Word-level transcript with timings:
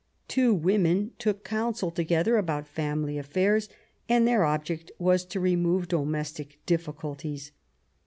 Two 0.27 0.51
women 0.55 1.11
took 1.19 1.43
counsel 1.43 1.91
together 1.91 2.37
about 2.37 2.67
family 2.67 3.19
affairs, 3.19 3.69
and 4.09 4.27
their 4.27 4.43
object 4.45 4.91
was 4.97 5.23
to 5.25 5.39
remove 5.39 5.87
domestic 5.89 6.57
difficulties. 6.65 7.51